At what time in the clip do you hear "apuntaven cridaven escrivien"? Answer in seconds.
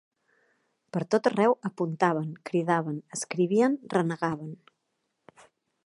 1.69-3.77